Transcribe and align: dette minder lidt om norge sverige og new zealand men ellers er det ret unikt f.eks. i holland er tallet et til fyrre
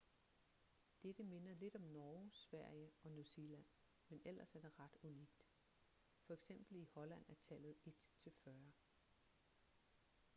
dette 1.03 1.23
minder 1.23 1.53
lidt 1.53 1.75
om 1.75 1.81
norge 1.81 2.31
sverige 2.33 2.91
og 3.03 3.11
new 3.11 3.23
zealand 3.23 3.65
men 4.09 4.21
ellers 4.25 4.55
er 4.55 4.61
det 4.61 4.79
ret 4.79 4.95
unikt 5.03 5.47
f.eks. 6.27 6.49
i 6.69 6.87
holland 6.93 7.25
er 7.29 7.35
tallet 7.35 7.75
et 7.85 8.07
til 8.17 8.31
fyrre 8.43 8.71